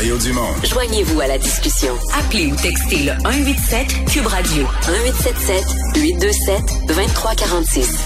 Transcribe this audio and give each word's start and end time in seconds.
Mario 0.00 0.16
Dumont. 0.16 0.54
Joignez-vous 0.64 1.20
à 1.20 1.26
la 1.26 1.36
discussion. 1.36 1.92
Appelez 2.18 2.46
ou 2.46 2.56
textez 2.56 3.00
le 3.00 3.12
187 3.22 3.86
Cube 4.10 4.26
Radio 4.26 4.62
1877 4.88 5.62
827 5.94 6.86
2346. 6.88 7.98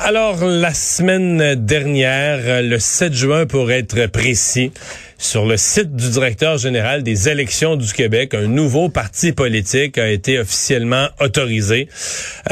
Alors, 0.00 0.44
la 0.44 0.74
semaine 0.74 1.54
dernière, 1.54 2.62
le 2.62 2.78
7 2.78 3.14
juin 3.14 3.46
pour 3.46 3.72
être 3.72 4.04
précis, 4.08 4.70
sur 5.18 5.44
le 5.46 5.56
site 5.56 5.96
du 5.96 6.10
directeur 6.10 6.58
général 6.58 7.02
des 7.02 7.28
élections 7.28 7.74
du 7.74 7.92
Québec, 7.92 8.34
un 8.34 8.46
nouveau 8.46 8.88
parti 8.88 9.32
politique 9.32 9.98
a 9.98 10.08
été 10.08 10.38
officiellement 10.38 11.08
autorisé. 11.20 11.88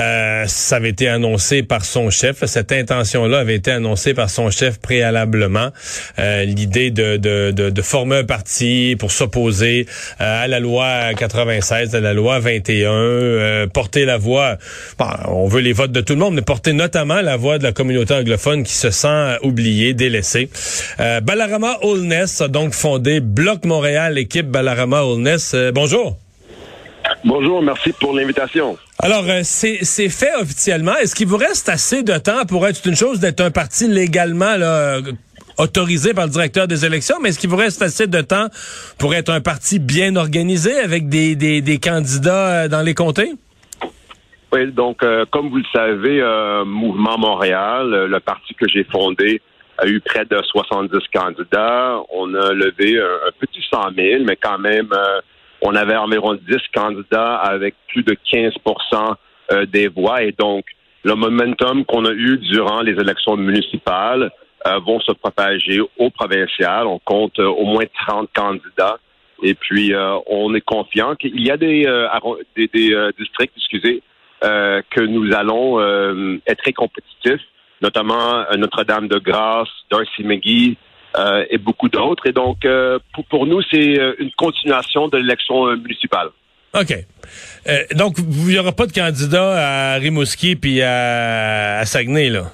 Euh, 0.00 0.44
ça 0.48 0.76
avait 0.76 0.90
été 0.90 1.08
annoncé 1.08 1.62
par 1.62 1.84
son 1.84 2.10
chef. 2.10 2.44
Cette 2.44 2.72
intention-là 2.72 3.38
avait 3.38 3.54
été 3.54 3.70
annoncée 3.70 4.14
par 4.14 4.28
son 4.30 4.50
chef 4.50 4.80
préalablement. 4.80 5.70
Euh, 6.18 6.44
L'idée 6.44 6.90
de, 6.90 7.16
de, 7.16 7.52
de, 7.52 7.70
de, 7.70 7.82
former 7.82 8.16
un 8.16 8.24
parti 8.24 8.96
pour 8.98 9.12
s'opposer 9.12 9.86
euh, 10.20 10.44
à 10.44 10.48
la 10.48 10.58
loi 10.58 11.14
96, 11.16 11.94
à 11.94 12.00
la 12.00 12.14
loi 12.14 12.40
21, 12.40 12.90
euh, 12.90 13.66
porter 13.68 14.04
la 14.04 14.16
voix. 14.18 14.56
Bon, 14.98 15.06
on 15.28 15.46
veut 15.46 15.60
les 15.60 15.72
votes 15.72 15.92
de 15.92 16.00
tout 16.00 16.14
le 16.14 16.18
monde, 16.18 16.34
mais 16.34 16.42
porter 16.42 16.72
notamment 16.72 17.20
la 17.20 17.36
voix 17.36 17.58
de 17.58 17.62
la 17.62 17.72
communauté 17.72 18.14
anglophone 18.14 18.64
qui 18.64 18.74
se 18.74 18.90
sent 18.90 19.36
oubliée, 19.42 19.94
délaissée. 19.94 20.48
Euh, 20.98 21.20
Balarama 21.20 21.78
Holness 21.82 22.42
donc 22.56 22.72
fondé 22.72 23.20
Bloc 23.20 23.66
Montréal, 23.66 24.16
équipe 24.16 24.46
Balarama 24.46 25.02
Holness. 25.02 25.52
Euh, 25.52 25.72
bonjour. 25.74 26.16
Bonjour, 27.22 27.60
merci 27.60 27.92
pour 28.00 28.14
l'invitation. 28.14 28.78
Alors, 28.98 29.24
euh, 29.28 29.40
c'est 29.42 30.08
fait 30.08 30.34
officiellement. 30.40 30.96
Est-ce 30.96 31.14
qu'il 31.14 31.26
vous 31.26 31.36
reste 31.36 31.68
assez 31.68 32.02
de 32.02 32.16
temps 32.16 32.46
pour 32.48 32.66
être 32.66 32.80
une 32.86 32.96
chose 32.96 33.20
d'être 33.20 33.42
un 33.42 33.50
parti 33.50 33.88
légalement 33.88 34.56
là, 34.56 35.00
autorisé 35.58 36.14
par 36.14 36.24
le 36.24 36.30
directeur 36.30 36.66
des 36.66 36.86
élections, 36.86 37.16
mais 37.20 37.28
est-ce 37.28 37.38
qu'il 37.38 37.50
vous 37.50 37.56
reste 37.56 37.82
assez 37.82 38.06
de 38.06 38.22
temps 38.22 38.46
pour 38.96 39.14
être 39.14 39.28
un 39.28 39.42
parti 39.42 39.78
bien 39.78 40.16
organisé 40.16 40.78
avec 40.78 41.10
des, 41.10 41.36
des, 41.36 41.60
des 41.60 41.76
candidats 41.76 42.64
euh, 42.64 42.68
dans 42.68 42.80
les 42.80 42.94
comtés? 42.94 43.32
Oui, 44.50 44.72
donc, 44.72 45.04
comme 45.30 45.50
vous 45.50 45.58
le 45.58 45.70
savez, 45.74 46.22
Mouvement 46.64 47.18
Montréal, 47.18 48.06
le 48.08 48.20
parti 48.20 48.54
que 48.54 48.66
j'ai 48.66 48.84
fondé, 48.84 49.42
a 49.78 49.86
eu 49.86 50.00
près 50.00 50.24
de 50.24 50.40
70 50.42 50.98
candidats. 51.14 52.00
On 52.12 52.34
a 52.34 52.52
levé 52.52 52.98
un, 53.00 53.30
petit 53.38 53.64
100 53.70 53.92
000, 53.96 54.24
mais 54.24 54.36
quand 54.36 54.58
même, 54.58 54.88
euh, 54.92 55.20
on 55.62 55.74
avait 55.74 55.96
environ 55.96 56.34
10 56.34 56.56
candidats 56.74 57.36
avec 57.36 57.74
plus 57.88 58.02
de 58.02 58.16
15% 58.32 59.14
euh, 59.52 59.66
des 59.66 59.88
voix. 59.88 60.22
Et 60.22 60.32
donc, 60.32 60.64
le 61.04 61.14
momentum 61.14 61.84
qu'on 61.84 62.04
a 62.04 62.12
eu 62.12 62.38
durant 62.38 62.82
les 62.82 62.92
élections 62.92 63.36
municipales 63.36 64.30
euh, 64.66 64.78
vont 64.80 65.00
se 65.00 65.12
propager 65.12 65.80
au 65.80 66.10
provincial. 66.10 66.86
On 66.86 66.98
compte 66.98 67.38
au 67.38 67.64
moins 67.64 67.84
30 68.06 68.30
candidats. 68.34 68.98
Et 69.42 69.52
puis, 69.52 69.92
on 70.28 70.54
est 70.54 70.62
confiant 70.62 71.14
qu'il 71.14 71.38
y 71.46 71.50
a 71.50 71.58
des, 71.58 71.84
des, 72.56 73.12
districts, 73.18 73.52
excusez, 73.54 74.02
que 74.40 75.00
nous 75.02 75.30
allons 75.34 75.78
être 76.46 76.62
très 76.62 76.72
compétitifs 76.72 77.42
notamment 77.80 78.40
euh, 78.40 78.56
Notre-Dame-de-Grâce, 78.56 79.68
Darcy 79.90 80.22
McGee 80.22 80.76
euh, 81.18 81.44
et 81.50 81.58
beaucoup 81.58 81.88
d'autres. 81.88 82.26
Et 82.26 82.32
donc, 82.32 82.64
euh, 82.64 82.98
pour, 83.28 83.46
nous, 83.46 83.62
c'est 83.70 83.96
une 84.18 84.30
continuation 84.36 85.08
de 85.08 85.18
l'élection 85.18 85.66
municipale. 85.76 86.28
OK. 86.74 86.92
donc, 87.94 88.16
il 88.18 88.48
n'y 88.48 88.58
aura 88.58 88.72
pas 88.72 88.86
de 88.86 88.92
candidat 88.92 89.94
à 89.94 89.94
Rimouski 89.94 90.56
puis 90.56 90.82
à, 90.82 91.84
Saguenay, 91.86 92.28
là? 92.28 92.44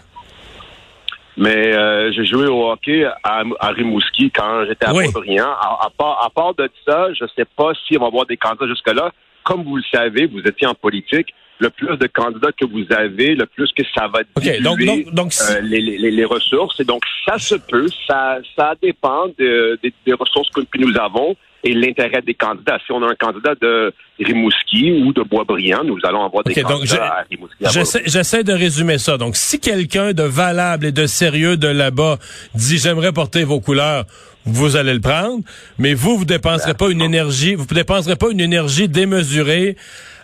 Mais 1.37 1.73
j'ai 2.13 2.27
joué 2.27 2.47
au 2.47 2.71
hockey 2.71 3.05
à, 3.25 3.43
Rimouski 3.71 4.31
quand 4.31 4.65
j'étais 4.67 4.85
à. 4.85 4.91
À, 4.91 5.91
part, 5.97 6.25
à 6.25 6.31
part 6.31 6.55
de 6.55 6.71
ça, 6.87 7.13
je 7.15 7.25
ne 7.25 7.29
sais 7.35 7.47
pas 7.57 7.73
si 7.87 7.97
on 7.97 8.01
va 8.03 8.07
avoir 8.09 8.27
des 8.27 8.37
candidats 8.37 8.69
jusque-là. 8.69 9.11
Comme 9.43 9.65
vous 9.65 9.77
le 9.77 9.83
savez, 9.93 10.27
vous 10.27 10.41
étiez 10.41 10.69
en 10.69 10.75
politique 10.75 11.35
le 11.63 11.71
plus 11.71 11.97
de 11.97 12.09
candidats 12.09 12.51
que 12.59 12.65
vous 12.65 12.85
avez, 12.91 13.35
le 13.37 13.47
plus 13.47 13.71
que 13.73 13.85
ça 13.95 14.09
va 14.09 14.21
okay, 14.35 14.61
donc, 14.61 14.81
donc, 15.13 15.33
euh, 15.49 15.61
les, 15.61 15.81
les, 15.81 16.11
les, 16.11 16.25
ressources. 16.25 16.79
Et 16.81 16.85
donc, 16.85 17.03
ça 17.25 17.39
se 17.39 17.55
peut, 17.55 17.87
ça, 18.07 18.39
ça 18.57 18.75
dépend 18.83 19.29
de, 19.39 19.79
des 19.83 20.13
ressources 20.13 20.51
que, 20.51 20.61
nous 20.79 20.97
avons 20.99 21.37
et 21.65 21.75
l'intérêt 21.75 22.23
des 22.23 22.35
candidats. 22.35 22.79
Si 22.85 22.91
on 22.91 23.01
a 23.05 23.11
un 23.13 23.15
candidat 23.15 23.55
de 23.61 23.95
Rimouski 24.19 25.05
ou 25.05 25.13
de 25.13 25.23
Boisbriand, 25.23 25.85
nous 25.85 25.99
allons 26.03 26.25
avoir 26.25 26.43
des 26.43 26.61
candidats 26.61 27.19
à 27.19 27.25
Rimouski. 27.31 27.65
J'essaie 28.07 28.43
de 28.43 28.53
résumer 28.53 28.99
ça. 28.99 29.17
Donc, 29.17 29.37
si 29.37 29.61
quelqu'un 29.61 30.13
de 30.13 30.25
valable 30.25 30.87
et 30.87 30.93
de 30.93 31.07
sérieux 31.07 31.57
de 31.57 31.69
là-bas 31.69 32.19
dit 32.57 32.79
j'aimerais 32.79 33.13
porter 33.13 33.45
vos 33.45 33.61
couleurs, 33.61 34.05
vous 34.45 34.75
allez 34.75 34.95
le 34.95 35.01
prendre, 35.01 35.45
mais 35.79 35.95
vous, 35.95 36.19
vous 36.19 36.25
dépenserez 36.25 36.75
pas 36.75 36.91
une 36.91 37.01
énergie, 37.01 37.55
vous 37.55 37.67
dépenserez 37.67 38.17
pas 38.17 38.31
une 38.33 38.41
énergie 38.41 38.89
démesurée 38.89 39.77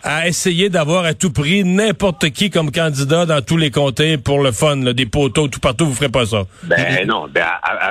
à 0.02 0.28
essayer 0.28 0.68
d'avoir 0.68 1.04
à 1.04 1.14
tout 1.14 1.32
prix 1.32 1.64
n'importe 1.64 2.30
qui 2.30 2.50
comme 2.50 2.70
candidat 2.70 3.26
dans 3.26 3.42
tous 3.42 3.56
les 3.56 3.70
comtés 3.70 4.18
pour 4.18 4.42
le 4.42 4.52
fun, 4.52 4.76
des 4.76 5.06
poteaux 5.06 5.48
tout 5.48 5.60
partout, 5.60 5.86
vous 5.86 5.94
ferez 5.94 6.08
pas 6.08 6.26
ça. 6.26 6.44
Ben 6.64 7.06
non, 7.06 7.26
ben 7.32 7.46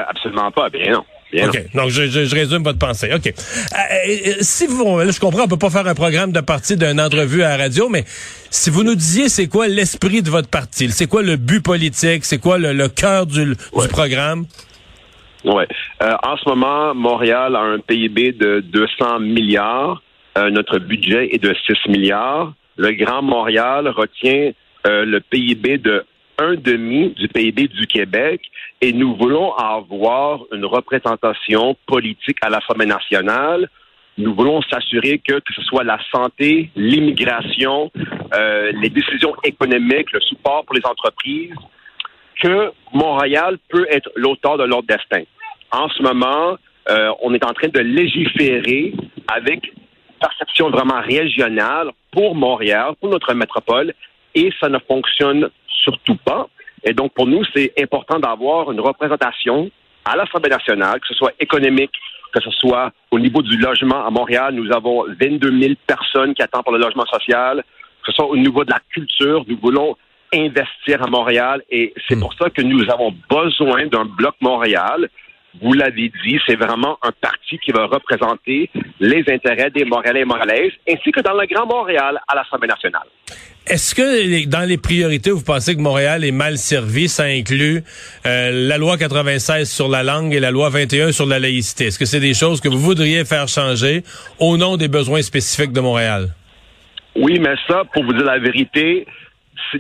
absolument 0.10 0.52
pas, 0.52 0.70
bien 0.70 0.92
non. 0.92 1.04
OK. 1.34 1.76
Donc, 1.76 1.90
je, 1.90 2.08
je, 2.08 2.36
résume 2.36 2.64
votre 2.64 2.80
pensée. 2.80 3.14
OK. 3.14 3.28
Euh, 3.28 3.32
euh, 3.34 4.34
si 4.40 4.66
vous, 4.66 5.00
là, 5.00 5.12
je 5.12 5.20
comprends, 5.20 5.44
on 5.44 5.48
peut 5.48 5.58
pas 5.58 5.70
faire 5.70 5.86
un 5.86 5.94
programme 5.96 6.32
de 6.32 6.40
parti 6.40 6.78
d'une 6.78 7.02
entrevue 7.02 7.44
à 7.44 7.58
la 7.58 7.64
radio, 7.66 7.90
mais 7.90 8.06
si 8.50 8.70
vous 8.70 8.84
nous 8.84 8.96
disiez 8.96 9.28
c'est 9.28 9.48
quoi 9.48 9.68
l'esprit 9.68 10.22
de 10.22 10.30
votre 10.30 10.48
parti, 10.50 10.90
c'est 10.90 11.08
quoi 11.08 11.22
le 11.22 11.36
but 11.36 11.62
politique, 11.62 12.24
c'est 12.24 12.40
quoi 12.40 12.58
le, 12.58 12.88
cœur 12.88 13.26
du, 13.26 13.46
du 13.46 13.88
programme? 13.90 14.46
Oui. 15.44 15.64
Euh, 16.02 16.16
en 16.24 16.38
ce 16.38 16.48
moment, 16.48 16.96
Montréal 16.96 17.56
a 17.56 17.60
un 17.60 17.80
PIB 17.80 18.34
de 18.34 18.62
200 18.62 19.20
milliards. 19.20 20.02
Euh, 20.38 20.52
notre 20.52 20.78
budget 20.78 21.34
est 21.34 21.42
de 21.42 21.54
6 21.66 21.90
milliards. 21.90 22.54
Le 22.76 22.92
Grand 22.92 23.24
Montréal 23.24 23.88
retient 23.88 24.52
euh, 24.86 25.04
le 25.04 25.20
PIB 25.20 25.80
de 25.80 26.06
un 26.40 26.54
demi 26.54 27.10
du 27.18 27.28
PIB 27.28 27.68
du 27.68 27.88
Québec 27.88 28.42
et 28.80 28.94
nous 28.94 29.16
voulons 29.16 29.54
avoir 29.56 30.42
une 30.52 30.66
représentation 30.66 31.76
politique 31.88 32.38
à 32.44 32.50
l'Assemblée 32.52 32.86
nationale. 32.86 33.68
Nous 34.20 34.36
voulons 34.36 34.62
s'assurer 34.62 35.20
que, 35.28 35.34
que 35.34 35.54
ce 35.56 35.64
soit 35.64 35.84
la 35.84 35.98
santé, 36.12 36.70
l'immigration, 36.76 37.92
euh, 38.36 38.72
les 38.80 38.90
décisions 38.90 39.34
économiques, 39.44 40.12
le 40.12 40.22
support 40.22 40.64
pour 40.66 40.76
les 40.76 40.86
entreprises, 40.86 41.56
que 42.40 42.72
Montréal 42.94 43.58
peut 43.70 43.88
être 43.90 44.12
l'auteur 44.16 44.60
de 44.60 44.66
leur 44.66 44.84
destin. 44.84 45.24
En 45.72 45.90
ce 45.90 46.04
moment, 46.04 46.58
on 47.22 47.34
est 47.34 47.44
en 47.44 47.54
train 47.54 47.68
de 47.68 47.80
légiférer 47.80 48.94
avec 49.28 49.74
perception 50.20 50.70
vraiment 50.70 51.02
régionale 51.02 51.92
pour 52.12 52.36
Montréal, 52.36 52.94
pour 53.00 53.10
notre 53.10 53.34
métropole, 53.34 53.94
et 54.36 54.52
ça 54.60 54.70
ne 54.70 54.80
fonctionne 54.80 55.50
surtout 55.68 56.16
pas. 56.16 56.48
Et 56.84 56.94
donc, 56.94 57.14
pour 57.14 57.28
nous, 57.28 57.44
c'est 57.56 57.74
important 57.82 58.20
d'avoir 58.20 58.72
une 58.72 58.80
représentation 58.80 59.70
à 60.06 60.16
l'Assemblée 60.16 60.50
nationale, 60.50 61.00
que 61.00 61.08
ce 61.08 61.16
soit 61.16 61.34
économique, 61.40 61.92
que 62.34 62.42
ce 62.42 62.52
soit 62.52 62.92
au 63.12 63.20
niveau 63.20 63.42
du 63.42 63.58
logement 63.58 64.06
à 64.06 64.10
Montréal. 64.10 64.54
Nous 64.54 64.72
avons 64.72 65.06
22 65.20 65.60
000 65.60 65.74
personnes 65.86 66.34
qui 66.34 66.42
attendent 66.42 66.64
pour 66.64 66.74
le 66.74 66.80
logement 66.80 67.06
social, 67.06 67.64
que 68.04 68.12
ce 68.12 68.14
soit 68.14 68.28
au 68.28 68.38
niveau 68.38 68.64
de 68.64 68.72
la 68.72 68.80
culture. 68.92 69.44
Nous 69.48 69.58
voulons 69.62 69.96
investir 70.34 71.02
à 71.04 71.08
Montréal 71.08 71.64
et 71.70 71.94
c'est 72.08 72.16
hmm. 72.16 72.20
pour 72.20 72.34
ça 72.34 72.50
que 72.50 72.62
nous 72.62 72.84
avons 72.92 73.14
besoin 73.30 73.86
d'un 73.88 74.06
bloc 74.06 74.36
Montréal 74.42 75.10
vous 75.62 75.74
l'avez 75.74 76.12
dit, 76.24 76.40
c'est 76.46 76.56
vraiment 76.56 76.98
un 77.02 77.12
parti 77.22 77.58
qui 77.60 77.72
va 77.72 77.86
représenter 77.86 78.70
les 79.00 79.24
intérêts 79.28 79.72
des 79.72 79.86
Montréalais 79.86 80.22
et 80.22 80.26
Montréalaises, 80.26 80.74
ainsi 80.90 81.12
que 81.12 81.22
dans 81.22 81.34
le 81.34 81.46
Grand 81.48 81.66
Montréal 81.66 82.20
à 82.28 82.36
l'Assemblée 82.36 82.68
nationale. 82.68 83.08
Est-ce 83.66 83.94
que 83.94 84.48
dans 84.48 84.68
les 84.68 84.78
priorités, 84.78 85.30
vous 85.32 85.44
pensez 85.44 85.76
que 85.76 85.82
Montréal 85.82 86.24
est 86.24 86.32
mal 86.32 86.58
servi? 86.58 87.10
Ça 87.10 87.24
inclut 87.24 87.84
euh, 88.26 88.52
la 88.54 88.78
loi 88.78 88.98
96 88.98 89.70
sur 89.70 89.90
la 89.90 90.04
langue 90.04 90.34
et 90.34 90.40
la 90.40 90.52
loi 90.52 90.70
21 90.70 91.12
sur 91.12 91.26
la 91.26 91.38
laïcité. 91.38 91.88
Est-ce 91.88 92.00
que 92.00 92.06
c'est 92.06 92.22
des 92.22 92.34
choses 92.34 92.62
que 92.62 92.70
vous 92.70 92.80
voudriez 92.80 93.26
faire 93.26 93.48
changer 93.50 94.04
au 94.40 94.56
nom 94.56 94.78
des 94.78 94.88
besoins 94.88 95.22
spécifiques 95.22 95.74
de 95.74 95.82
Montréal? 95.82 96.30
Oui, 97.16 97.40
mais 97.40 97.56
ça, 97.68 97.84
pour 97.94 98.06
vous 98.06 98.14
dire 98.14 98.26
la 98.26 98.40
vérité, 98.40 99.06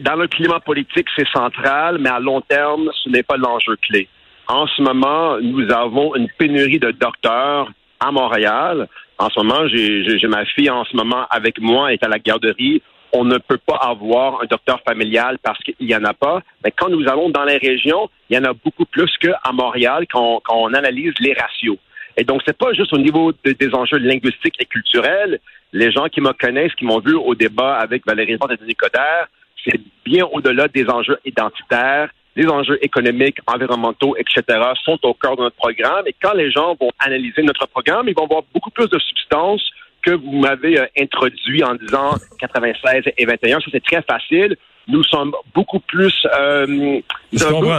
dans 0.02 0.16
le 0.16 0.28
climat 0.28 0.60
politique, 0.60 1.08
c'est 1.16 1.28
central, 1.30 1.98
mais 2.00 2.10
à 2.10 2.20
long 2.20 2.42
terme, 2.42 2.90
ce 3.04 3.10
n'est 3.10 3.24
pas 3.24 3.38
l'enjeu 3.38 3.78
clé. 3.82 4.10
En 4.48 4.66
ce 4.68 4.82
moment, 4.82 5.40
nous 5.42 5.70
avons 5.72 6.16
une 6.16 6.30
pénurie 6.30 6.80
de 6.80 6.92
docteurs 6.92 7.70
à 8.00 8.12
Montréal. 8.12 8.88
En 9.18 9.30
ce 9.30 9.40
moment, 9.42 9.68
j'ai 9.68 10.28
ma 10.28 10.46
fille 10.46 10.70
en 10.70 10.86
ce 10.86 10.96
moment 10.96 11.26
avec 11.30 11.60
moi, 11.60 11.92
est 11.92 12.04
à 12.04 12.08
la 12.08 12.18
garderie. 12.18 12.82
On 13.12 13.26
ne 13.26 13.38
peut 13.40 13.58
pas 13.58 13.76
avoir 13.76 14.42
un 14.42 14.46
docteur 14.46 14.80
familial 14.88 15.38
parce 15.44 15.60
qu'il 15.60 15.76
n'y 15.82 15.96
en 15.96 16.04
a 16.06 16.14
pas. 16.14 16.42
Mais 16.64 16.72
quand 16.72 16.90
nous 16.90 17.08
allons 17.10 17.30
dans 17.30 17.44
les 17.44 17.58
régions, 17.58 18.10
il 18.30 18.38
y 18.38 18.40
en 18.40 18.46
a 18.46 18.54
beaucoup 18.54 18.86
plus 18.86 19.12
qu'à 19.20 19.52
Montréal 19.52 20.06
quand 20.12 20.42
on, 20.50 20.74
analyse 20.74 21.14
les 21.20 21.34
ratios. 21.34 21.78
Et 22.16 22.24
donc, 22.24 22.42
c'est 22.46 22.58
pas 22.58 22.72
juste 22.74 22.94
au 22.94 22.98
niveau 22.98 23.34
des 23.44 23.74
enjeux 23.74 23.98
linguistiques 23.98 24.56
et 24.60 24.66
culturels. 24.66 25.40
Les 25.74 25.92
gens 25.92 26.08
qui 26.08 26.22
me 26.22 26.32
connaissent, 26.32 26.74
qui 26.76 26.86
m'ont 26.86 27.00
vu 27.00 27.16
au 27.16 27.36
débat 27.36 27.76
avec 27.76 28.06
Valérie 28.06 28.38
Porte 28.38 28.54
et 28.54 28.58
Denis 28.58 28.76
Coderre, 28.76 29.28
c'est 29.66 29.80
bien 30.06 30.26
au-delà 30.26 30.68
des 30.70 30.90
enjeux 30.90 31.20
identitaires, 31.26 32.10
les 32.38 32.48
enjeux 32.48 32.78
économiques, 32.84 33.40
environnementaux, 33.48 34.16
etc. 34.16 34.60
sont 34.86 35.00
au 35.02 35.16
cœur 35.16 35.36
de 35.36 35.42
notre 35.42 35.56
programme. 35.56 36.06
Et 36.06 36.16
quand 36.22 36.34
les 36.34 36.52
gens 36.52 36.76
vont 36.80 36.92
analyser 37.00 37.42
notre 37.42 37.66
programme, 37.68 38.08
ils 38.08 38.16
vont 38.16 38.28
voir 38.28 38.44
beaucoup 38.54 38.70
plus 38.70 38.88
de 38.88 39.00
substance 39.00 39.62
que 40.04 40.12
vous 40.12 40.40
m'avez 40.40 40.80
euh, 40.80 40.86
introduit 41.00 41.64
en 41.64 41.74
disant 41.74 42.16
96 42.40 43.04
et 43.18 43.26
21. 43.26 43.60
Ça, 43.60 43.66
c'est 43.72 43.84
très 43.84 44.04
facile. 44.04 44.56
Nous 44.88 45.04
sommes 45.04 45.34
beaucoup 45.56 45.80
plus, 45.80 46.14
euh, 46.38 47.02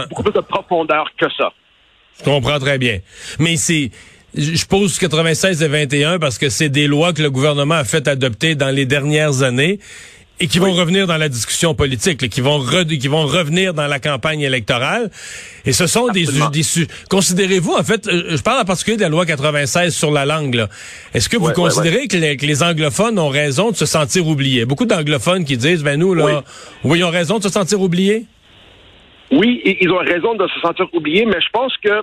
beaucoup 0.09 0.23
plus 0.23 0.33
de 0.33 0.41
profondeur 0.41 1.05
que 1.17 1.25
ça. 1.37 1.53
Je 2.19 2.25
comprends 2.25 2.59
très 2.59 2.77
bien. 2.77 2.99
Mais 3.39 3.55
c'est, 3.55 3.91
je 4.35 4.65
pose 4.65 4.99
96 4.99 5.63
et 5.63 5.67
21 5.69 6.19
parce 6.19 6.37
que 6.37 6.49
c'est 6.49 6.69
des 6.69 6.87
lois 6.87 7.13
que 7.13 7.21
le 7.21 7.31
gouvernement 7.31 7.75
a 7.75 7.85
fait 7.85 8.09
adopter 8.09 8.55
dans 8.55 8.75
les 8.75 8.85
dernières 8.85 9.41
années 9.41 9.79
et 10.39 10.47
qui 10.47 10.59
vont 10.59 10.71
revenir 10.71 11.05
dans 11.07 11.17
la 11.17 11.29
discussion 11.29 11.75
politique, 11.75 12.29
qui 12.29 12.41
vont 12.41 12.63
qui 12.87 13.07
vont 13.07 13.25
revenir 13.25 13.73
dans 13.73 13.87
la 13.87 13.99
campagne 13.99 14.41
électorale. 14.41 15.09
Et 15.65 15.73
ce 15.73 15.87
sont 15.87 16.07
des, 16.07 16.25
des 16.25 16.87
considérez-vous 17.09 17.73
en 17.73 17.83
fait, 17.83 18.07
euh, 18.07 18.37
je 18.37 18.41
parle 18.41 18.61
en 18.61 18.65
particulier 18.65 18.97
de 18.97 19.01
la 19.01 19.09
loi 19.09 19.25
96 19.25 19.93
sur 19.93 20.11
la 20.11 20.25
langue. 20.25 20.67
Est-ce 21.13 21.27
que 21.27 21.37
vous 21.37 21.51
considérez 21.51 22.07
Que, 22.07 22.17
les, 22.17 22.63
anglophones 22.63 23.19
ont 23.19 23.29
raison 23.29 23.71
de 23.71 23.75
se 23.75 23.85
sentir 23.85 24.27
oubliés? 24.27 24.65
Beaucoup 24.65 24.85
d'anglophones 24.85 25.45
qui 25.45 25.57
disent 25.57 25.83
ben 25.83 25.99
nous 25.99 26.13
là, 26.13 26.43
oui, 26.83 26.99
ils 26.99 27.03
ont 27.03 27.11
raison 27.11 27.37
de 27.37 27.43
se 27.43 27.49
sentir 27.49 27.81
oubliés? 27.81 28.25
Oui, 29.31 29.61
ils 29.81 29.91
ont 29.91 29.97
raison 29.97 30.35
de 30.35 30.47
se 30.47 30.59
sentir 30.61 30.87
oubliés, 30.93 31.25
mais 31.25 31.39
je 31.39 31.49
pense 31.51 31.73
que 31.83 32.01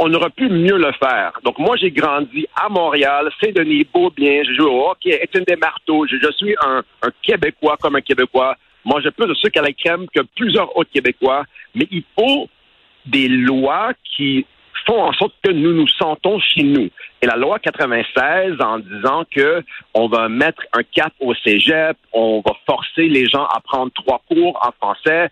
on 0.00 0.12
aurait 0.14 0.30
pu 0.30 0.48
mieux 0.48 0.78
le 0.78 0.92
faire. 0.92 1.32
Donc, 1.44 1.58
moi, 1.58 1.76
j'ai 1.76 1.90
grandi 1.90 2.46
à 2.56 2.68
Montréal, 2.70 3.30
Saint-Denis, 3.40 3.86
Beaubien, 3.92 4.42
j'ai 4.44 4.54
joué 4.54 4.66
au 4.66 4.88
hockey, 4.88 5.20
Étienne 5.22 5.44
des 5.44 5.56
Marteaux, 5.56 6.06
je, 6.06 6.16
suis 6.36 6.56
un, 6.64 6.82
Québécois 7.22 7.76
comme 7.80 7.96
un 7.96 8.00
Québécois. 8.00 8.56
Moi, 8.84 9.00
j'ai 9.02 9.10
plus 9.10 9.26
de 9.26 9.34
sucre 9.34 9.60
à 9.60 9.62
la 9.62 9.72
crème 9.72 10.06
que 10.12 10.22
plusieurs 10.34 10.74
autres 10.76 10.90
Québécois, 10.90 11.44
mais 11.74 11.86
il 11.90 12.02
faut 12.18 12.48
des 13.04 13.28
lois 13.28 13.92
qui 14.16 14.46
font 14.86 15.02
en 15.02 15.12
sorte 15.12 15.34
que 15.42 15.50
nous 15.50 15.74
nous 15.74 15.88
sentons 15.88 16.40
chez 16.40 16.62
nous. 16.62 16.88
Et 17.20 17.26
la 17.26 17.36
loi 17.36 17.58
96, 17.58 18.56
en 18.60 18.78
disant 18.78 19.24
que 19.30 19.62
on 19.92 20.08
va 20.08 20.30
mettre 20.30 20.62
un 20.72 20.82
cap 20.82 21.12
au 21.20 21.34
cégep, 21.34 21.98
on 22.14 22.42
va 22.44 22.54
forcer 22.64 23.06
les 23.08 23.26
gens 23.26 23.44
à 23.44 23.60
prendre 23.60 23.92
trois 23.92 24.22
cours 24.26 24.58
en 24.66 24.72
français, 24.72 25.28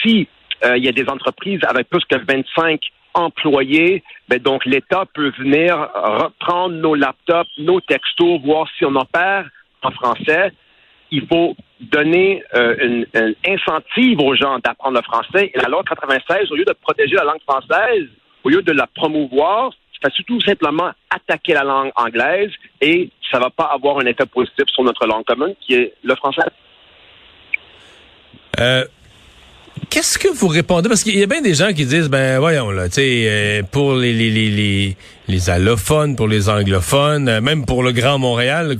si 0.00 0.26
euh, 0.64 0.78
il 0.78 0.84
y 0.84 0.88
a 0.88 0.92
des 0.92 1.08
entreprises 1.10 1.60
avec 1.68 1.90
plus 1.90 2.04
que 2.06 2.16
25 2.16 2.80
employés, 3.18 4.02
ben 4.28 4.38
donc 4.38 4.64
l'État 4.64 5.04
peut 5.12 5.32
venir 5.38 5.76
reprendre 5.94 6.74
nos 6.74 6.94
laptops, 6.94 7.50
nos 7.58 7.80
textos, 7.80 8.40
voir 8.42 8.66
si 8.76 8.84
on 8.84 8.92
perd 9.04 9.46
en 9.82 9.90
français. 9.90 10.52
Il 11.10 11.26
faut 11.26 11.56
donner 11.80 12.42
euh, 12.54 12.76
une, 13.14 13.34
incentive 13.46 14.20
aux 14.20 14.34
gens 14.34 14.58
d'apprendre 14.58 14.96
le 14.96 15.02
français. 15.02 15.50
Et 15.54 15.58
la 15.58 15.68
loi 15.68 15.82
96, 15.88 16.50
au 16.50 16.56
lieu 16.56 16.64
de 16.64 16.74
protéger 16.82 17.16
la 17.16 17.24
langue 17.24 17.42
française, 17.48 18.08
au 18.44 18.48
lieu 18.48 18.62
de 18.62 18.72
la 18.72 18.86
promouvoir, 18.86 19.72
ça 20.02 20.10
fait 20.10 20.22
tout 20.24 20.40
simplement 20.40 20.90
attaquer 21.10 21.54
la 21.54 21.64
langue 21.64 21.90
anglaise 21.96 22.50
et 22.80 23.10
ça 23.30 23.38
va 23.38 23.50
pas 23.50 23.64
avoir 23.64 23.98
un 23.98 24.06
effet 24.06 24.26
positif 24.26 24.64
sur 24.68 24.84
notre 24.84 25.06
langue 25.06 25.24
commune 25.24 25.54
qui 25.60 25.74
est 25.74 25.94
le 26.02 26.14
français. 26.14 26.42
Euh, 28.60 28.84
Qu'est-ce 29.90 30.18
que 30.18 30.28
vous 30.28 30.48
répondez? 30.48 30.88
Parce 30.88 31.02
qu'il 31.02 31.18
y 31.18 31.22
a 31.22 31.26
bien 31.26 31.40
des 31.40 31.54
gens 31.54 31.72
qui 31.72 31.86
disent, 31.86 32.08
ben 32.08 32.38
voyons 32.38 32.70
là, 32.70 32.88
tu 32.88 32.96
sais, 32.96 33.24
euh, 33.26 33.62
pour 33.70 33.94
les, 33.94 34.12
les, 34.12 34.28
les, 34.30 34.50
les, 34.50 34.96
les 35.28 35.50
allophones, 35.50 36.16
pour 36.16 36.28
les 36.28 36.48
anglophones, 36.48 37.28
euh, 37.28 37.40
même 37.40 37.64
pour 37.64 37.82
le 37.82 37.92
Grand 37.92 38.18
Montréal 38.18 38.76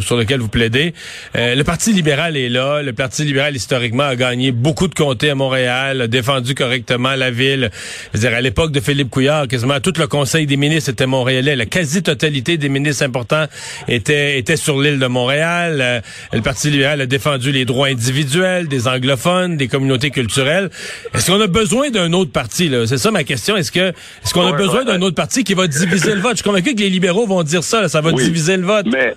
sur 0.00 0.16
lequel 0.16 0.40
vous 0.40 0.48
plaidez. 0.48 0.94
Euh, 1.36 1.54
le 1.54 1.64
Parti 1.64 1.92
libéral 1.92 2.36
est 2.36 2.48
là. 2.48 2.82
Le 2.82 2.92
Parti 2.92 3.24
libéral, 3.24 3.56
historiquement, 3.56 4.04
a 4.04 4.16
gagné 4.16 4.52
beaucoup 4.52 4.88
de 4.88 4.94
comtés 4.94 5.30
à 5.30 5.34
Montréal, 5.34 6.00
a 6.00 6.06
défendu 6.06 6.54
correctement 6.54 7.14
la 7.14 7.30
ville. 7.30 7.70
Je 8.12 8.18
veux 8.18 8.28
dire, 8.28 8.36
à 8.36 8.40
l'époque 8.40 8.72
de 8.72 8.80
Philippe 8.80 9.10
Couillard, 9.10 9.48
quasiment 9.48 9.80
tout 9.80 9.94
le 9.98 10.06
conseil 10.06 10.46
des 10.46 10.56
ministres 10.56 10.90
était 10.90 11.06
montréalais. 11.06 11.56
La 11.56 11.66
quasi-totalité 11.66 12.56
des 12.56 12.68
ministres 12.68 13.04
importants 13.04 13.46
étaient, 13.88 14.38
étaient 14.38 14.56
sur 14.56 14.80
l'île 14.80 14.98
de 14.98 15.06
Montréal. 15.06 15.78
Euh, 15.80 16.00
le 16.32 16.40
Parti 16.40 16.70
libéral 16.70 17.00
a 17.00 17.06
défendu 17.06 17.52
les 17.52 17.64
droits 17.64 17.88
individuels 17.88 18.68
des 18.68 18.88
anglophones, 18.88 19.56
des 19.56 19.68
communautés 19.68 20.10
culturelles. 20.14 20.70
Est-ce 21.12 21.30
qu'on 21.30 21.40
a 21.40 21.46
besoin 21.46 21.90
d'un 21.90 22.12
autre 22.12 22.32
parti? 22.32 22.70
C'est 22.86 22.98
ça 22.98 23.10
ma 23.10 23.24
question. 23.24 23.56
Est-ce 23.56 23.72
que 23.72 23.88
est-ce 23.90 24.32
qu'on 24.32 24.46
a 24.46 24.52
besoin 24.52 24.84
d'un 24.84 25.02
autre 25.02 25.16
parti 25.16 25.44
qui 25.44 25.54
va 25.54 25.66
diviser 25.66 26.14
le 26.14 26.20
vote? 26.20 26.32
Je 26.32 26.36
suis 26.36 26.44
convaincu 26.44 26.74
que 26.74 26.80
les 26.80 26.90
libéraux 26.90 27.26
vont 27.26 27.42
dire 27.42 27.62
ça, 27.62 27.88
ça 27.88 28.00
va 28.00 28.12
diviser 28.12 28.56
le 28.56 28.64
vote. 28.64 28.86
Mais, 28.90 29.14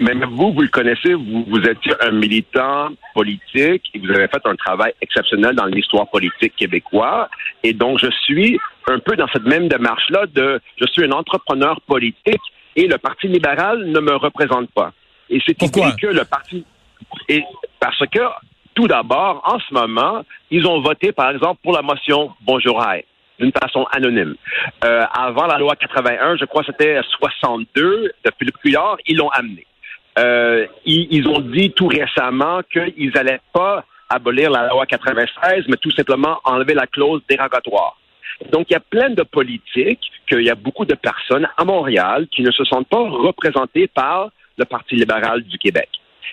mais 0.00 0.14
vous, 0.26 0.52
vous 0.52 0.62
le 0.62 0.68
connaissez, 0.68 1.14
vous, 1.14 1.44
vous 1.48 1.58
étiez 1.58 1.94
un 2.00 2.12
militant 2.12 2.90
politique 3.14 3.84
et 3.94 3.98
vous 3.98 4.10
avez 4.10 4.28
fait 4.28 4.44
un 4.44 4.56
travail 4.56 4.92
exceptionnel 5.00 5.54
dans 5.54 5.66
l'histoire 5.66 6.08
politique 6.10 6.54
québécoise. 6.56 7.28
Et 7.62 7.72
donc, 7.72 7.98
je 8.00 8.10
suis 8.24 8.58
un 8.88 8.98
peu 8.98 9.16
dans 9.16 9.28
cette 9.32 9.46
même 9.46 9.68
démarche-là 9.68 10.26
de, 10.34 10.60
je 10.80 10.86
suis 10.92 11.04
un 11.04 11.12
entrepreneur 11.12 11.80
politique 11.82 12.42
et 12.76 12.86
le 12.86 12.98
Parti 12.98 13.28
libéral 13.28 13.86
ne 13.86 14.00
me 14.00 14.14
représente 14.16 14.70
pas. 14.70 14.92
Et 15.30 15.40
c'est 15.46 15.56
Pourquoi? 15.56 15.92
que 15.92 16.08
le 16.08 16.24
Parti, 16.24 16.64
et 17.28 17.42
parce 17.80 17.98
que, 18.12 18.20
tout 18.74 18.88
d'abord, 18.88 19.42
en 19.44 19.58
ce 19.58 19.72
moment, 19.72 20.24
ils 20.50 20.66
ont 20.66 20.80
voté, 20.80 21.12
par 21.12 21.30
exemple, 21.30 21.60
pour 21.62 21.72
la 21.72 21.82
motion 21.82 22.32
Bonjour 22.42 22.82
Hi 22.82 23.04
d'une 23.38 23.52
façon 23.52 23.84
anonyme. 23.90 24.36
Euh, 24.84 25.04
avant 25.12 25.46
la 25.46 25.58
loi 25.58 25.74
81, 25.76 26.36
je 26.36 26.44
crois 26.44 26.62
que 26.62 26.68
c'était 26.70 27.00
62 27.18 28.12
de 28.24 28.30
Philippe 28.38 28.56
Couillard, 28.58 28.96
ils 29.06 29.16
l'ont 29.16 29.30
amené. 29.30 29.66
Euh, 30.18 30.66
ils, 30.86 31.26
ont 31.26 31.40
dit 31.40 31.72
tout 31.72 31.88
récemment 31.88 32.60
qu'ils 32.72 33.10
n'allaient 33.12 33.40
pas 33.52 33.84
abolir 34.08 34.50
la 34.50 34.68
loi 34.68 34.86
96, 34.86 35.64
mais 35.68 35.76
tout 35.76 35.90
simplement 35.90 36.38
enlever 36.44 36.74
la 36.74 36.86
clause 36.86 37.22
dérogatoire. 37.28 37.96
Donc, 38.52 38.66
il 38.70 38.74
y 38.74 38.76
a 38.76 38.80
plein 38.80 39.10
de 39.10 39.22
politiques, 39.22 40.12
qu'il 40.28 40.42
y 40.42 40.50
a 40.50 40.54
beaucoup 40.54 40.84
de 40.84 40.94
personnes 40.94 41.48
à 41.56 41.64
Montréal 41.64 42.28
qui 42.30 42.42
ne 42.42 42.50
se 42.52 42.64
sentent 42.64 42.88
pas 42.88 43.02
représentées 43.02 43.88
par 43.88 44.30
le 44.56 44.64
Parti 44.64 44.94
libéral 44.94 45.42
du 45.42 45.58
Québec. 45.58 45.88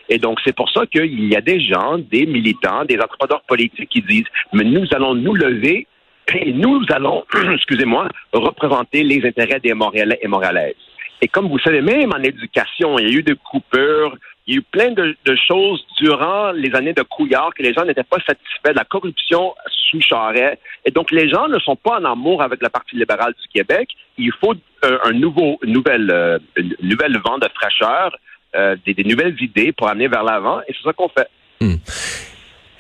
Et 0.10 0.18
donc, 0.18 0.40
c'est 0.44 0.56
pour 0.56 0.70
ça 0.70 0.86
qu'il 0.86 1.26
y 1.26 1.36
a 1.36 1.42
des 1.42 1.60
gens, 1.60 1.98
des 1.98 2.26
militants, 2.26 2.86
des 2.86 2.98
entrepreneurs 3.00 3.42
politiques 3.48 3.90
qui 3.90 4.02
disent, 4.02 4.28
mais 4.54 4.64
nous 4.64 4.86
allons 4.92 5.16
nous 5.16 5.34
lever 5.34 5.88
et 6.34 6.54
nous 6.54 6.82
allons, 6.90 7.24
excusez-moi, 7.54 8.08
représenter 8.34 9.04
les 9.04 9.26
intérêts 9.26 9.60
des 9.60 9.74
Montréalais 9.74 10.20
et 10.22 10.28
Montréalaises. 10.28 10.76
Et 11.22 11.28
comme 11.28 11.48
vous 11.48 11.60
savez, 11.60 11.82
même 11.82 12.12
en 12.14 12.24
éducation, 12.24 12.98
il 12.98 13.08
y 13.08 13.16
a 13.16 13.20
eu 13.20 13.24
des 13.24 13.36
coupures, 13.36 14.18
il 14.48 14.56
y 14.56 14.58
a 14.58 14.60
eu 14.60 14.64
plein 14.64 14.92
de, 14.92 15.16
choses 15.48 15.86
durant 15.98 16.52
les 16.52 16.74
années 16.74 16.94
de 16.94 17.04
Couillard 17.04 17.54
que 17.54 17.62
les 17.62 17.74
gens 17.74 17.86
n'étaient 17.86 18.04
pas 18.04 18.18
satisfaits 18.26 18.72
de 18.72 18.76
la 18.76 18.86
corruption 18.86 19.54
sous 19.68 20.02
Charret. 20.02 20.58
Et 20.84 20.92
donc, 20.92 21.12
les 21.12 21.30
gens 21.30 21.48
ne 21.48 21.60
sont 21.60 21.76
pas 21.76 22.00
en 22.00 22.06
amour 22.06 22.42
avec 22.42 22.62
le 22.62 22.70
Parti 22.70 22.96
libéral 22.96 23.34
du 23.40 23.48
Québec. 23.50 23.90
Il 24.18 24.32
faut 24.34 24.56
euh, 24.84 24.98
un 25.04 25.12
nouveau, 25.12 25.60
nouvelle, 25.63 26.10
euh, 26.10 26.39
nouvelle 26.82 27.20
vent 27.24 27.38
de 27.38 27.48
fraîcheur, 27.54 28.18
euh, 28.55 28.75
des, 28.86 29.03
nouvelles 29.03 29.36
idées 29.41 29.72
pour 29.72 29.89
amener 29.89 30.08
vers 30.08 30.24
l'avant. 30.24 30.60
Et 30.67 30.74
c'est 30.74 30.84
ça 30.84 30.93
qu'on 30.93 31.10
fait. 31.10 31.27
Hmm. 31.62 31.75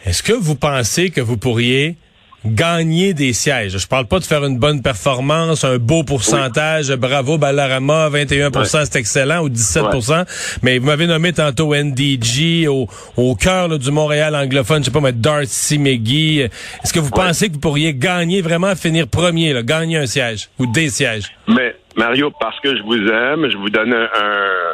Est-ce 0.05 0.23
que 0.23 0.33
vous 0.33 0.55
pensez 0.55 1.11
que 1.11 1.21
vous 1.21 1.37
pourriez 1.37 1.95
gagner 2.43 3.13
des 3.13 3.33
sièges? 3.33 3.77
Je 3.77 3.87
parle 3.87 4.07
pas 4.07 4.19
de 4.19 4.23
faire 4.23 4.43
une 4.43 4.57
bonne 4.57 4.81
performance, 4.81 5.63
un 5.63 5.77
beau 5.77 6.03
pourcentage, 6.03 6.91
bravo 6.95 7.37
Ballarama, 7.37 8.09
21% 8.09 8.85
c'est 8.85 8.97
excellent, 8.97 9.43
ou 9.43 9.49
17% 9.49 10.25
mais 10.63 10.79
vous 10.79 10.87
m'avez 10.87 11.05
nommé 11.05 11.33
tantôt 11.33 11.75
NDG, 11.75 12.67
au, 12.67 12.87
au 13.15 13.35
cœur 13.35 13.69
du 13.77 13.91
Montréal 13.91 14.35
anglophone, 14.35 14.79
je 14.79 14.85
sais 14.85 14.91
pas, 14.91 15.01
mais 15.01 15.13
Darcy 15.13 15.77
McGee. 15.77 16.49
Est-ce 16.83 16.93
que 16.93 16.99
vous 16.99 17.11
pensez 17.11 17.49
que 17.49 17.53
vous 17.53 17.59
pourriez 17.59 17.93
gagner, 17.93 18.41
vraiment 18.41 18.75
finir 18.75 19.07
premier, 19.07 19.53
là, 19.53 19.61
gagner 19.61 19.97
un 19.97 20.07
siège, 20.07 20.49
ou 20.57 20.65
des 20.65 20.89
sièges? 20.89 21.31
Mais, 21.47 21.75
Mario, 21.95 22.31
parce 22.39 22.59
que 22.59 22.75
je 22.75 22.81
vous 22.81 22.97
aime, 22.97 23.49
je 23.49 23.57
vous 23.57 23.69
donne 23.69 23.93
un... 23.93 24.70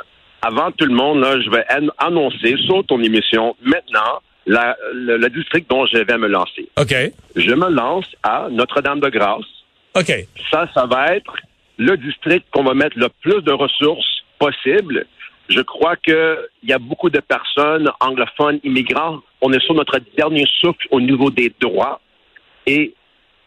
Avant 0.47 0.71
tout 0.71 0.85
le 0.85 0.95
monde, 0.95 1.19
là, 1.19 1.41
je 1.41 1.49
vais 1.49 1.65
annoncer 1.97 2.55
sur 2.65 2.81
ton 2.85 3.01
émission 3.01 3.57
maintenant 3.61 4.21
le, 4.45 5.27
district 5.27 5.69
dont 5.69 5.85
je 5.85 5.97
vais 5.97 6.17
me 6.17 6.27
lancer. 6.27 6.69
OK. 6.79 6.95
Je 7.35 7.53
me 7.53 7.69
lance 7.69 8.07
à 8.23 8.47
Notre-Dame-de-Grâce. 8.49 9.43
OK. 9.93 10.09
Ça, 10.49 10.69
ça 10.73 10.85
va 10.85 11.17
être 11.17 11.35
le 11.77 11.97
district 11.97 12.45
qu'on 12.51 12.63
va 12.63 12.73
mettre 12.75 12.97
le 12.97 13.09
plus 13.19 13.41
de 13.41 13.51
ressources 13.51 14.23
possible. 14.39 15.05
Je 15.49 15.59
crois 15.59 15.97
qu'il 15.97 16.37
y 16.63 16.71
a 16.71 16.79
beaucoup 16.79 17.09
de 17.09 17.19
personnes 17.19 17.91
anglophones, 17.99 18.61
immigrants. 18.63 19.19
On 19.41 19.51
est 19.51 19.61
sur 19.65 19.73
notre 19.73 19.99
dernier 20.15 20.45
souffle 20.61 20.87
au 20.91 21.01
niveau 21.01 21.29
des 21.29 21.51
droits. 21.59 21.99
Et 22.65 22.93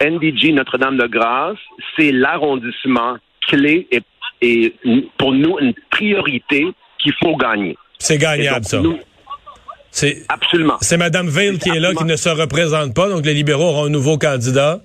NDG 0.05 0.53
Notre-Dame-de-Grâce, 0.53 1.57
c'est 1.97 2.13
l'arrondissement 2.13 3.17
clé 3.49 3.89
et, 3.91 4.03
et, 4.43 4.75
pour 5.17 5.33
nous 5.33 5.59
une 5.61 5.73
priorité 5.91 6.67
qu'il 7.03 7.13
faut 7.23 7.37
gagner. 7.37 7.77
C'est 7.99 8.19
gagnable, 8.19 8.65
ça. 8.65 8.81
C'est 9.91 10.23
absolument. 10.29 10.77
C'est 10.81 10.97
Mme 10.97 11.29
Veil 11.29 11.59
qui 11.59 11.69
est 11.69 11.81
là, 11.81 11.93
qui 11.95 12.05
ne 12.05 12.17
se 12.17 12.29
représente 12.29 12.95
pas, 12.95 13.09
donc 13.09 13.27
les 13.27 13.35
libéraux 13.35 13.65
auront 13.65 13.87
un 13.87 13.91
nouveau 13.91 14.19
candidat. 14.19 14.81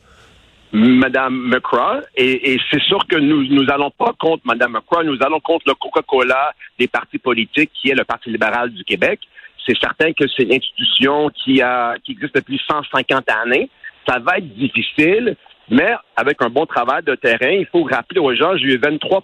Mme 0.74 1.48
McCraw, 1.48 2.02
et, 2.18 2.58
c'est 2.70 2.82
sûr 2.82 3.00
que 3.08 3.16
nous 3.16 3.46
nous 3.48 3.70
allons 3.70 3.92
pas 3.92 4.14
contre 4.20 4.42
Mme 4.46 4.74
McCraw, 4.74 5.04
nous 5.04 5.18
allons 5.22 5.40
contre 5.40 5.66
le 5.68 5.74
Coca-Cola 5.76 6.52
des 6.80 6.88
partis 6.88 7.20
politiques, 7.20 7.72
qui 7.80 7.90
est 7.90 7.96
le 7.96 8.04
Parti 8.04 8.30
libéral 8.30 8.72
du 8.72 8.84
Québec. 8.84 9.20
C'est 9.66 9.78
certain 9.80 10.12
que 10.12 10.26
c'est 10.36 10.44
une 10.44 10.54
institution 10.54 11.30
qui 11.30 11.62
a 11.62 11.96
qui 12.04 12.12
existe 12.14 12.36
depuis 12.36 12.60
150 12.70 13.24
années, 13.30 13.70
Ça 14.08 14.20
va 14.20 14.38
être 14.38 14.54
difficile, 14.56 15.38
mais 15.70 15.94
avec 16.16 16.42
un 16.42 16.50
bon 16.50 16.66
travail 16.66 17.04
de 17.04 17.16
terrain, 17.16 17.52
il 17.52 17.68
faut 17.72 17.84
rappeler 17.84 18.20
aux 18.20 18.36
gens, 18.36 18.58
j'ai 18.58 18.74
eu 18.74 18.78
23 18.78 19.24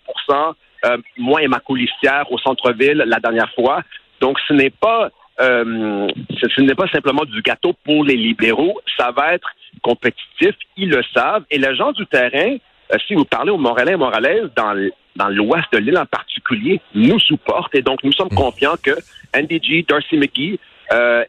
euh, 0.85 0.97
moins 1.17 1.47
ma 1.47 1.61
au 2.29 2.37
centre-ville 2.39 3.03
la 3.05 3.19
dernière 3.19 3.51
fois. 3.53 3.81
Donc, 4.19 4.39
ce 4.47 4.53
n'est 4.53 4.69
pas 4.69 5.09
euh, 5.39 6.07
ce, 6.39 6.61
n'est 6.61 6.75
pas 6.75 6.87
simplement 6.89 7.23
du 7.25 7.41
gâteau 7.41 7.73
pour 7.83 8.03
les 8.03 8.15
libéraux, 8.15 8.79
ça 8.97 9.11
va 9.11 9.33
être 9.33 9.49
compétitif, 9.81 10.55
ils 10.77 10.89
le 10.89 11.01
savent. 11.15 11.43
Et 11.49 11.57
les 11.57 11.75
gens 11.75 11.91
du 11.93 12.05
terrain, 12.05 12.57
euh, 12.93 12.97
si 13.07 13.15
vous 13.15 13.25
parlez 13.25 13.51
aux 13.51 13.57
Montréalais 13.57 13.93
et 13.93 13.97
Moralaises, 13.97 14.49
dans, 14.55 14.75
dans 15.15 15.29
l'ouest 15.29 15.65
de 15.73 15.79
l'île 15.79 15.97
en 15.97 16.05
particulier, 16.05 16.79
nous 16.93 17.19
supportent. 17.19 17.73
Et 17.73 17.81
donc, 17.81 18.03
nous 18.03 18.11
sommes 18.11 18.29
mmh. 18.31 18.35
confiants 18.35 18.75
que 18.83 18.91
NDG, 19.35 19.85
Darcy 19.87 20.17
McGee 20.17 20.59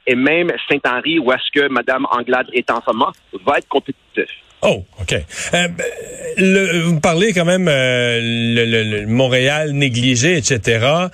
et 0.08 0.16
même 0.16 0.50
Saint-Henri, 0.68 1.20
où 1.20 1.30
est-ce 1.30 1.48
que 1.54 1.68
Mme 1.68 2.04
Anglade 2.10 2.48
est 2.52 2.68
en 2.68 2.80
ce 2.80 2.90
moment, 2.90 3.12
va 3.46 3.58
être 3.58 3.68
compétitif. 3.68 4.26
Oh, 4.62 4.84
OK. 5.00 5.12
Euh, 5.54 5.68
le, 6.38 6.82
vous 6.82 7.00
parlez 7.00 7.32
quand 7.32 7.44
même 7.44 7.66
euh, 7.68 8.20
le, 8.22 9.06
Montréal 9.06 9.72
négligé, 9.72 10.36
etc. 10.36 11.08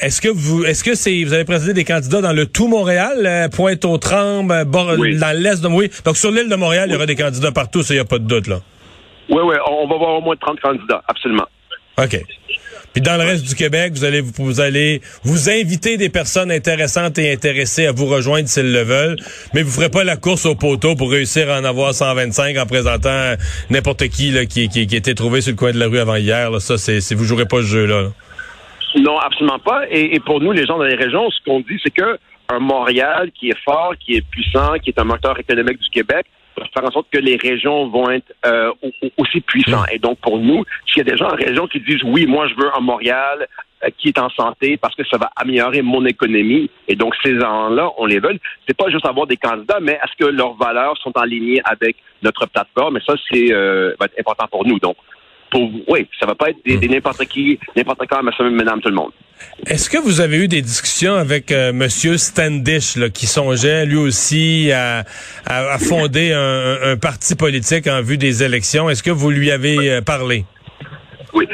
Est-ce 0.00 0.20
que 0.20 0.28
vous 0.28 0.64
est-ce 0.64 0.84
que 0.84 0.94
c'est 0.94 1.22
vous 1.24 1.32
avez 1.32 1.44
présenté 1.44 1.72
des 1.72 1.84
candidats 1.84 2.20
dans 2.20 2.32
le 2.32 2.46
tout 2.46 2.68
Montréal, 2.68 3.22
euh, 3.26 3.48
Pointe-aux-Trembles, 3.48 4.52
euh, 4.52 4.64
dans 4.64 5.36
l'est 5.36 5.62
de 5.62 5.68
oui. 5.68 5.90
Donc 6.04 6.16
sur 6.16 6.30
l'île 6.30 6.48
de 6.48 6.56
Montréal, 6.56 6.88
il 6.88 6.92
y 6.92 6.96
aura 6.96 7.06
des 7.06 7.16
candidats 7.16 7.52
partout, 7.52 7.82
ça 7.82 7.94
y 7.94 7.98
a 7.98 8.04
pas 8.04 8.18
de 8.18 8.26
doute 8.26 8.46
là. 8.46 8.60
Oui 9.28 9.40
oui, 9.42 9.56
on 9.68 9.86
va 9.88 9.94
avoir 9.94 10.18
au 10.18 10.20
moins 10.20 10.36
30 10.36 10.60
candidats, 10.60 11.02
absolument. 11.08 11.46
OK. 11.98 12.20
Puis 12.94 13.02
dans 13.02 13.16
le 13.16 13.24
reste 13.24 13.44
du 13.44 13.54
Québec, 13.54 13.92
vous 13.92 14.04
allez 14.04 14.20
vous 14.20 14.60
allez 14.60 15.00
vous 15.24 15.50
inviter 15.50 15.96
des 15.96 16.08
personnes 16.08 16.50
intéressantes 16.50 17.18
et 17.18 17.32
intéressées 17.32 17.86
à 17.86 17.92
vous 17.92 18.06
rejoindre 18.06 18.48
s'ils 18.48 18.72
le 18.72 18.82
veulent, 18.82 19.16
mais 19.52 19.62
vous 19.62 19.70
ferez 19.70 19.90
pas 19.90 20.04
la 20.04 20.16
course 20.16 20.46
au 20.46 20.54
poteau 20.54 20.94
pour 20.94 21.10
réussir 21.10 21.50
à 21.50 21.58
en 21.58 21.64
avoir 21.64 21.92
125 21.92 22.56
en 22.56 22.66
présentant 22.66 23.34
n'importe 23.68 24.08
qui 24.08 24.30
là, 24.30 24.46
qui, 24.46 24.68
qui, 24.68 24.86
qui 24.86 24.96
était 24.96 25.14
trouvé 25.14 25.40
sur 25.40 25.50
le 25.50 25.56
coin 25.56 25.72
de 25.72 25.78
la 25.78 25.88
rue 25.88 25.98
avant 25.98 26.14
hier. 26.14 26.50
Là. 26.52 26.60
Ça, 26.60 26.78
c'est 26.78 27.14
vous 27.14 27.24
jouerez 27.24 27.46
pas 27.46 27.58
ce 27.58 27.66
jeu 27.66 27.86
là. 27.86 28.10
Non, 28.96 29.18
absolument 29.18 29.58
pas. 29.58 29.82
Et, 29.90 30.20
pour 30.20 30.40
nous, 30.40 30.52
les 30.52 30.66
gens 30.66 30.78
dans 30.78 30.84
les 30.84 30.94
régions, 30.94 31.28
ce 31.30 31.42
qu'on 31.44 31.60
dit, 31.60 31.80
c'est 31.82 31.90
que 31.90 32.18
un 32.48 32.58
Montréal 32.60 33.30
qui 33.34 33.48
est 33.48 33.58
fort, 33.64 33.94
qui 33.98 34.14
est 34.14 34.24
puissant, 34.30 34.74
qui 34.82 34.90
est 34.90 34.98
un 35.00 35.04
moteur 35.04 35.38
économique 35.40 35.80
du 35.80 35.90
Québec, 35.90 36.26
faire 36.72 36.84
en 36.84 36.90
sorte 36.90 37.06
que 37.10 37.18
les 37.18 37.36
régions 37.36 37.88
vont 37.88 38.10
être 38.10 38.32
euh, 38.46 38.72
aussi 39.16 39.40
puissants. 39.40 39.84
Et 39.92 39.98
donc, 39.98 40.18
pour 40.18 40.38
nous, 40.38 40.64
s'il 40.86 40.98
y 40.98 41.00
a 41.00 41.10
des 41.10 41.16
gens 41.16 41.26
en 41.26 41.36
région 41.36 41.66
qui 41.66 41.80
disent 41.80 42.02
oui, 42.04 42.26
moi, 42.26 42.46
je 42.48 42.54
veux 42.54 42.70
un 42.74 42.80
Montréal 42.80 43.46
euh, 43.84 43.88
qui 43.98 44.08
est 44.08 44.18
en 44.18 44.30
santé 44.30 44.76
parce 44.76 44.94
que 44.94 45.04
ça 45.04 45.18
va 45.18 45.30
améliorer 45.36 45.82
mon 45.82 46.04
économie, 46.04 46.70
et 46.88 46.96
donc 46.96 47.14
ces 47.22 47.38
gens-là, 47.38 47.90
on 47.98 48.06
les 48.06 48.18
veut. 48.18 48.38
C'est 48.66 48.76
pas 48.76 48.90
juste 48.90 49.06
avoir 49.06 49.26
des 49.26 49.36
candidats, 49.36 49.78
mais 49.80 49.92
est-ce 49.92 50.24
que 50.24 50.30
leurs 50.30 50.54
valeurs 50.54 50.96
sont 50.98 51.12
en 51.16 51.24
ligne 51.24 51.60
avec 51.64 51.96
notre 52.22 52.46
plateforme? 52.46 52.96
Et 52.98 53.00
ça, 53.06 53.14
c'est 53.30 53.52
euh, 53.52 53.94
va 53.98 54.06
être 54.06 54.18
important 54.18 54.46
pour 54.50 54.66
nous. 54.66 54.78
Donc, 54.78 54.96
oui, 55.88 56.06
ça 56.18 56.26
va 56.26 56.34
pas 56.34 56.50
être 56.50 56.58
des, 56.64 56.76
hmm. 56.76 56.92
n'importe 56.92 57.24
qui, 57.26 57.58
n'importe 57.76 58.06
quand, 58.08 58.22
monsieur, 58.22 58.50
madame, 58.50 58.80
tout 58.80 58.88
le 58.88 58.94
monde. 58.94 59.12
Est-ce 59.66 59.88
que 59.88 59.98
vous 59.98 60.20
avez 60.20 60.44
eu 60.44 60.48
des 60.48 60.62
discussions 60.62 61.14
avec 61.14 61.50
euh, 61.50 61.72
Monsieur 61.72 62.16
Standish, 62.18 62.98
qui 63.12 63.26
songeait 63.26 63.86
lui 63.86 63.96
aussi 63.96 64.70
à, 64.72 65.04
fonder 65.78 66.32
un, 66.32 66.96
parti 66.96 67.34
politique 67.34 67.86
en 67.86 68.02
vue 68.02 68.18
des 68.18 68.42
élections? 68.42 68.90
Est-ce 68.90 69.02
que 69.02 69.10
vous 69.10 69.30
lui 69.30 69.50
avez 69.50 69.90
euh, 69.90 70.00
parlé? 70.02 70.44
Oui. 71.32 71.46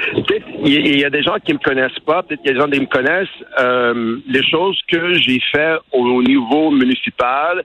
Il 0.62 0.98
y 0.98 1.04
a 1.04 1.10
des 1.10 1.22
gens 1.22 1.36
qui 1.42 1.54
me 1.54 1.58
connaissent 1.58 1.98
pas, 2.04 2.22
peut-être 2.22 2.42
qu'il 2.42 2.48
y 2.48 2.50
a 2.50 2.54
des 2.54 2.60
gens 2.60 2.70
qui 2.70 2.80
me 2.80 2.86
connaissent. 2.86 3.28
Euh, 3.58 4.18
les 4.28 4.42
choses 4.44 4.78
que 4.88 5.14
j'ai 5.14 5.40
fait 5.52 5.76
au 5.92 6.22
niveau 6.22 6.70
municipal, 6.70 7.64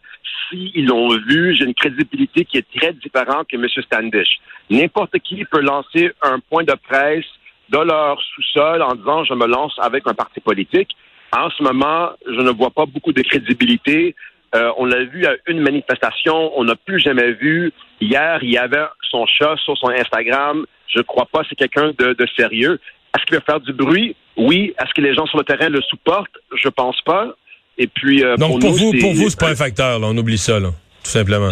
s'ils 0.49 0.85
l'ont 0.85 1.09
vu, 1.27 1.55
j'ai 1.55 1.65
une 1.65 1.73
crédibilité 1.73 2.45
qui 2.45 2.57
est 2.57 2.65
très 2.77 2.93
différente 2.93 3.47
que 3.49 3.57
M. 3.57 3.67
Standish. 3.67 4.39
N'importe 4.69 5.17
qui 5.19 5.43
peut 5.45 5.61
lancer 5.61 6.11
un 6.21 6.39
point 6.39 6.63
de 6.63 6.73
presse 6.87 7.25
dans 7.69 7.83
leur 7.83 8.21
sous-sol 8.21 8.81
en 8.81 8.95
disant 8.95 9.23
je 9.23 9.33
me 9.33 9.47
lance 9.47 9.73
avec 9.81 10.03
un 10.07 10.13
parti 10.13 10.39
politique. 10.39 10.95
En 11.35 11.49
ce 11.49 11.63
moment, 11.63 12.09
je 12.25 12.41
ne 12.41 12.51
vois 12.51 12.71
pas 12.71 12.85
beaucoup 12.85 13.11
de 13.11 13.21
crédibilité. 13.21 14.15
Euh, 14.55 14.71
on 14.77 14.85
l'a 14.85 15.03
vu 15.03 15.25
à 15.25 15.33
une 15.47 15.59
manifestation, 15.59 16.57
on 16.57 16.63
n'a 16.63 16.75
plus 16.75 16.99
jamais 16.99 17.33
vu. 17.33 17.73
Hier, 17.99 18.39
il 18.41 18.51
y 18.51 18.57
avait 18.57 18.85
son 19.09 19.25
chat 19.25 19.55
sur 19.63 19.77
son 19.77 19.89
Instagram. 19.89 20.65
Je 20.87 20.99
ne 20.99 21.03
crois 21.03 21.25
pas 21.25 21.41
c'est 21.49 21.55
quelqu'un 21.55 21.91
de, 21.97 22.13
de, 22.13 22.27
sérieux. 22.37 22.79
Est-ce 23.15 23.25
qu'il 23.25 23.35
va 23.35 23.41
faire 23.41 23.59
du 23.59 23.73
bruit? 23.73 24.15
Oui. 24.37 24.73
Est-ce 24.79 24.93
que 24.93 25.01
les 25.01 25.13
gens 25.13 25.25
sur 25.25 25.37
le 25.37 25.43
terrain 25.43 25.67
le 25.69 25.81
supportent? 25.81 26.37
Je 26.55 26.69
pense 26.69 27.01
pas. 27.01 27.35
Et 27.77 27.87
puis, 27.87 28.23
euh, 28.23 28.37
Donc, 28.37 28.61
pour, 28.61 28.71
vous, 28.71 28.93
pour 29.01 29.13
vous, 29.13 29.29
c'est 29.29 29.39
pas 29.39 29.49
un 29.49 29.55
facteur, 29.55 29.99
là. 29.99 30.07
on 30.07 30.17
oublie 30.17 30.37
ça, 30.37 30.59
là, 30.59 30.69
tout 31.03 31.11
simplement. 31.11 31.51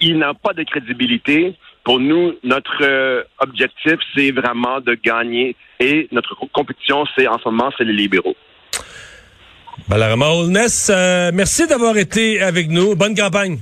Il 0.00 0.18
n'a 0.18 0.32
pas 0.34 0.52
de 0.52 0.62
crédibilité. 0.62 1.54
Pour 1.84 1.98
nous, 1.98 2.34
notre 2.44 2.82
euh, 2.82 3.22
objectif, 3.38 3.94
c'est 4.14 4.30
vraiment 4.32 4.80
de 4.80 4.94
gagner. 4.94 5.56
Et 5.78 6.08
notre 6.12 6.36
compétition, 6.52 7.04
c'est 7.16 7.26
en 7.26 7.38
ce 7.38 7.48
moment, 7.48 7.70
c'est 7.76 7.84
les 7.84 7.92
libéraux. 7.92 8.36
Balarama 9.88 10.26
Holness, 10.26 10.90
euh, 10.94 11.30
merci 11.32 11.66
d'avoir 11.66 11.96
été 11.96 12.42
avec 12.42 12.68
nous. 12.68 12.94
Bonne 12.94 13.14
campagne. 13.14 13.58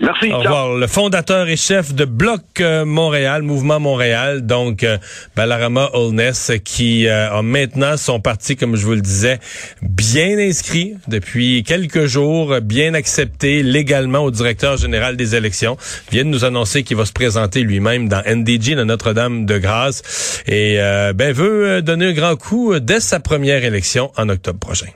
Merci. 0.00 0.30
Au 0.32 0.38
revoir. 0.38 0.76
Le 0.76 0.86
fondateur 0.86 1.48
et 1.48 1.56
chef 1.56 1.92
de 1.92 2.04
Bloc 2.04 2.42
euh, 2.60 2.84
Montréal, 2.84 3.42
Mouvement 3.42 3.80
Montréal, 3.80 4.46
donc 4.46 4.84
euh, 4.84 4.96
Balarama 5.34 5.90
Holness, 5.92 6.52
qui 6.64 7.08
euh, 7.08 7.32
a 7.32 7.42
maintenant 7.42 7.96
son 7.96 8.20
parti, 8.20 8.54
comme 8.54 8.76
je 8.76 8.86
vous 8.86 8.94
le 8.94 9.00
disais, 9.00 9.40
bien 9.82 10.38
inscrit 10.38 10.94
depuis 11.08 11.64
quelques 11.64 12.06
jours, 12.06 12.60
bien 12.60 12.94
accepté 12.94 13.64
légalement 13.64 14.20
au 14.20 14.30
directeur 14.30 14.76
général 14.76 15.16
des 15.16 15.34
élections. 15.34 15.76
vient 16.12 16.24
de 16.24 16.30
nous 16.30 16.44
annoncer 16.44 16.84
qu'il 16.84 16.96
va 16.96 17.04
se 17.04 17.12
présenter 17.12 17.62
lui-même 17.62 18.08
dans 18.08 18.22
NDG, 18.24 18.76
de 18.76 18.84
Notre-Dame-de-Grâce, 18.84 20.42
et 20.46 20.78
ben 21.14 21.32
veut 21.32 21.82
donner 21.82 22.06
un 22.06 22.12
grand 22.12 22.36
coup 22.36 22.78
dès 22.78 23.00
sa 23.00 23.20
première 23.20 23.64
élection 23.64 24.12
en 24.16 24.28
octobre 24.28 24.58
prochain. 24.58 24.88